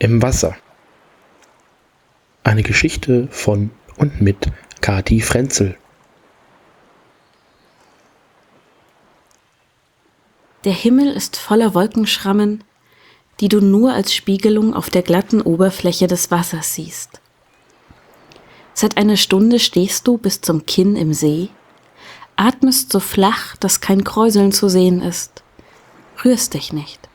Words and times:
im 0.00 0.22
Wasser. 0.22 0.56
Eine 2.42 2.64
Geschichte 2.64 3.28
von 3.30 3.70
und 3.96 4.20
mit 4.20 4.50
Kati 4.80 5.20
Frenzel. 5.20 5.76
Der 10.64 10.72
Himmel 10.72 11.12
ist 11.12 11.36
voller 11.36 11.74
Wolkenschrammen, 11.74 12.64
die 13.40 13.48
du 13.48 13.60
nur 13.60 13.92
als 13.92 14.14
Spiegelung 14.14 14.74
auf 14.74 14.90
der 14.90 15.02
glatten 15.02 15.40
Oberfläche 15.40 16.06
des 16.06 16.30
Wassers 16.30 16.74
siehst. 16.74 17.20
Seit 18.72 18.96
einer 18.96 19.16
Stunde 19.16 19.58
stehst 19.58 20.06
du 20.06 20.16
bis 20.16 20.40
zum 20.40 20.64
Kinn 20.64 20.96
im 20.96 21.12
See, 21.12 21.50
atmest 22.36 22.90
so 22.90 23.00
flach, 23.00 23.56
dass 23.56 23.82
kein 23.82 24.04
Kräuseln 24.04 24.52
zu 24.52 24.70
sehen 24.70 25.02
ist, 25.02 25.42
rührst 26.24 26.54
dich 26.54 26.72
nicht. 26.72 27.09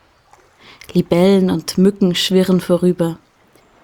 Libellen 0.96 1.52
und 1.52 1.78
Mücken 1.78 2.16
schwirren 2.16 2.62
vorüber. 2.62 3.18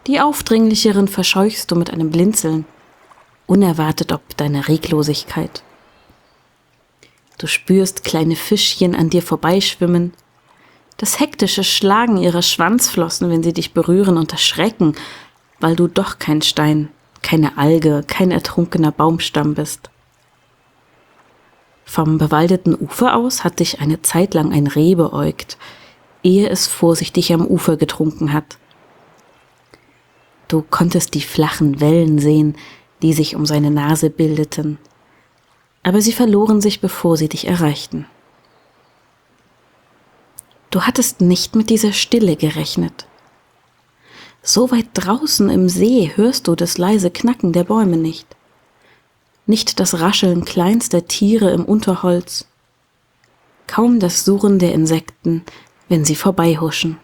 Die 0.08 0.22
aufdringlicheren 0.22 1.10
verscheuchst 1.10 1.70
du 1.70 1.76
mit 1.76 1.92
einem 1.92 2.10
Blinzeln, 2.10 2.66
unerwartet 3.46 4.14
ob 4.14 4.38
deiner 4.38 4.70
Reglosigkeit. 4.70 5.62
Du 7.38 7.48
spürst 7.48 8.06
kleine 8.06 8.38
Fischchen 8.38 8.96
an 8.96 9.10
dir 9.10 9.22
vorbeischwimmen, 9.22 10.14
das 10.98 11.20
hektische 11.20 11.66
Schlagen 11.66 12.18
ihrer 12.18 12.42
Schwanzflossen, 12.42 13.30
wenn 13.30 13.44
sie 13.44 13.54
dich 13.54 13.74
berühren 13.74 14.18
und 14.18 14.32
erschrecken, 14.32 14.96
weil 15.60 15.76
du 15.76 15.88
doch 15.88 16.18
kein 16.18 16.42
Stein, 16.42 16.90
keine 17.22 17.58
Alge, 17.58 18.06
kein 18.08 18.32
ertrunkener 18.32 18.92
Baumstamm 18.92 19.54
bist. 19.54 19.90
Vom 21.84 22.18
bewaldeten 22.18 22.74
Ufer 22.74 23.16
aus 23.16 23.44
hat 23.44 23.60
dich 23.60 23.82
eine 23.82 24.02
Zeit 24.02 24.34
lang 24.34 24.54
ein 24.54 24.68
Reh 24.68 24.96
beäugt, 24.96 25.58
ehe 26.24 26.50
es 26.50 26.68
vorsichtig 26.68 27.34
am 27.34 27.46
Ufer 27.46 27.78
getrunken 27.78 28.34
hat. 28.34 28.58
Du 30.48 30.62
konntest 30.62 31.14
die 31.14 31.22
flachen 31.22 31.80
Wellen 31.80 32.20
sehen, 32.20 32.56
die 33.02 33.14
sich 33.14 33.36
um 33.36 33.46
seine 33.46 33.72
Nase 33.72 34.10
bildeten, 34.10 34.78
aber 35.84 36.02
sie 36.02 36.14
verloren 36.14 36.62
sich, 36.62 36.82
bevor 36.82 37.18
sie 37.18 37.30
dich 37.30 37.48
erreichten. 37.48 38.06
Du 40.70 40.82
hattest 40.84 41.22
nicht 41.22 41.56
mit 41.56 41.70
dieser 41.70 41.92
Stille 41.92 42.36
gerechnet. 42.36 43.08
So 44.44 44.72
weit 44.72 44.88
draußen 44.94 45.50
im 45.50 45.70
See 45.70 46.12
hörst 46.16 46.48
du 46.48 46.56
das 46.56 46.78
leise 46.78 47.12
Knacken 47.12 47.54
der 47.54 47.64
Bäume 47.64 47.98
nicht, 47.98 48.26
nicht 49.46 49.80
das 49.80 50.00
Rascheln 50.00 50.46
kleinster 50.46 51.08
Tiere 51.08 51.52
im 51.52 51.66
Unterholz, 51.66 52.46
kaum 53.68 54.00
das 54.00 54.26
Surren 54.26 54.60
der 54.60 54.74
Insekten, 54.74 55.44
wenn 55.92 56.06
sie 56.06 56.16
vorbeihuschen. 56.16 56.98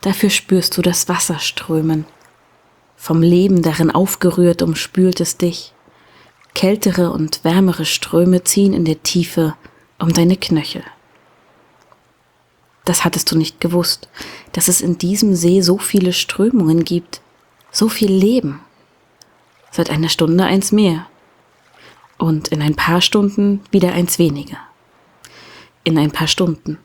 Dafür 0.00 0.30
spürst 0.30 0.76
du 0.76 0.82
das 0.82 1.08
Wasser 1.08 1.40
strömen. 1.40 2.06
Vom 2.96 3.20
Leben 3.20 3.62
darin 3.62 3.90
aufgerührt 3.90 4.62
umspült 4.62 5.20
es 5.20 5.36
dich. 5.36 5.72
Kältere 6.54 7.10
und 7.10 7.42
wärmere 7.42 7.84
Ströme 7.84 8.44
ziehen 8.44 8.74
in 8.74 8.84
der 8.84 9.02
Tiefe 9.02 9.56
um 9.98 10.12
deine 10.12 10.36
Knöchel. 10.36 10.84
Das 12.84 13.04
hattest 13.04 13.32
du 13.32 13.36
nicht 13.36 13.60
gewusst, 13.60 14.08
dass 14.52 14.68
es 14.68 14.82
in 14.82 14.98
diesem 14.98 15.34
See 15.34 15.62
so 15.62 15.78
viele 15.78 16.12
Strömungen 16.12 16.84
gibt, 16.84 17.22
so 17.72 17.88
viel 17.88 18.12
Leben. 18.12 18.60
Seit 19.72 19.90
einer 19.90 20.08
Stunde 20.08 20.44
eins 20.44 20.70
mehr 20.70 21.08
und 22.18 22.48
in 22.48 22.62
ein 22.62 22.76
paar 22.76 23.00
Stunden 23.00 23.62
wieder 23.72 23.94
eins 23.94 24.20
weniger 24.20 24.58
in 25.84 25.98
ein 25.98 26.10
paar 26.10 26.28
Stunden, 26.28 26.78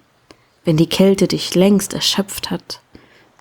wenn 0.65 0.77
die 0.77 0.89
Kälte 0.89 1.27
dich 1.27 1.55
längst 1.55 1.93
erschöpft 1.93 2.49
hat, 2.49 2.81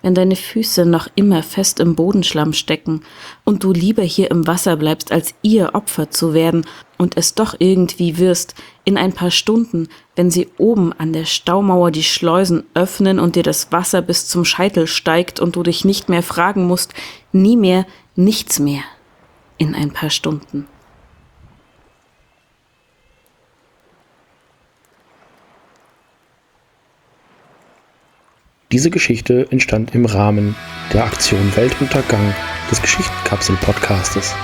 wenn 0.01 0.13
deine 0.13 0.35
Füße 0.35 0.85
noch 0.85 1.07
immer 1.15 1.41
fest 1.41 1.79
im 1.79 1.95
Bodenschlamm 1.95 2.53
stecken 2.53 3.01
und 3.43 3.63
du 3.63 3.73
lieber 3.73 4.03
hier 4.03 4.29
im 4.29 4.45
Wasser 4.45 4.77
bleibst, 4.77 5.11
als 5.11 5.33
ihr 5.41 5.73
Opfer 5.73 6.11
zu 6.11 6.33
werden 6.33 6.65
und 6.97 7.17
es 7.17 7.33
doch 7.33 7.55
irgendwie 7.59 8.17
wirst, 8.17 8.55
in 8.85 8.97
ein 8.97 9.13
paar 9.13 9.31
Stunden, 9.31 9.89
wenn 10.15 10.29
sie 10.29 10.47
oben 10.57 10.93
an 10.93 11.13
der 11.13 11.25
Staumauer 11.25 11.91
die 11.91 12.03
Schleusen 12.03 12.63
öffnen 12.73 13.19
und 13.19 13.35
dir 13.35 13.43
das 13.43 13.71
Wasser 13.71 14.01
bis 14.01 14.27
zum 14.27 14.45
Scheitel 14.45 14.87
steigt 14.87 15.39
und 15.39 15.55
du 15.55 15.63
dich 15.63 15.83
nicht 15.83 16.09
mehr 16.09 16.23
fragen 16.23 16.67
musst, 16.67 16.93
nie 17.31 17.57
mehr, 17.57 17.85
nichts 18.15 18.59
mehr, 18.59 18.83
in 19.57 19.73
ein 19.73 19.91
paar 19.91 20.11
Stunden. 20.11 20.67
Diese 28.77 28.91
Geschichte 28.91 29.47
entstand 29.49 29.95
im 29.95 30.05
Rahmen 30.05 30.55
der 30.93 31.03
Aktion 31.03 31.55
Weltuntergang 31.55 32.35
des 32.69 32.79
Geschichtenkapsel-Podcastes. 32.79 34.35